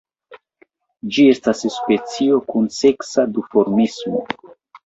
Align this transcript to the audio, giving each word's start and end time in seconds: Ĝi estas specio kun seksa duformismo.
Ĝi 1.17 1.25
estas 1.33 1.61
specio 1.75 2.41
kun 2.49 2.67
seksa 2.79 3.29
duformismo. 3.37 4.27